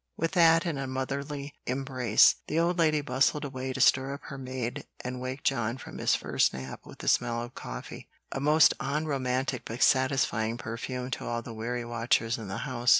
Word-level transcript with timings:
With 0.17 0.31
that 0.31 0.65
and 0.65 0.79
a 0.79 0.87
motherly 0.87 1.53
embrace, 1.67 2.37
the 2.47 2.57
old 2.57 2.79
lady 2.79 3.01
bustled 3.01 3.45
away 3.45 3.71
to 3.71 3.79
stir 3.79 4.15
up 4.15 4.21
her 4.29 4.37
maid 4.39 4.87
and 5.05 5.21
wake 5.21 5.43
John 5.43 5.77
from 5.77 5.99
his 5.99 6.15
first 6.15 6.55
nap 6.55 6.79
with 6.87 6.97
the 6.97 7.07
smell 7.07 7.43
of 7.43 7.53
coffee, 7.53 8.09
a 8.31 8.39
most 8.39 8.73
unromantic 8.79 9.61
but 9.63 9.83
satisfying 9.83 10.57
perfume 10.57 11.11
to 11.11 11.25
all 11.27 11.43
the 11.43 11.53
weary 11.53 11.85
watchers 11.85 12.39
in 12.39 12.47
the 12.47 12.57
house. 12.65 12.89